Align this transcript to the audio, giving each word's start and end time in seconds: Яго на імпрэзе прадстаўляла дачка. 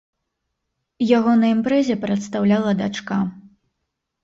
Яго 1.17 1.31
на 1.43 1.51
імпрэзе 1.57 1.95
прадстаўляла 2.07 2.71
дачка. 2.83 3.21